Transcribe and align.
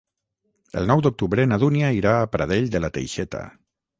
El 0.79 0.89
nou 0.91 1.03
d'octubre 1.07 1.45
na 1.51 1.59
Dúnia 1.65 1.93
irà 1.99 2.15
a 2.21 2.31
Pradell 2.37 2.71
de 2.77 2.83
la 2.87 2.93
Teixeta. 2.99 3.45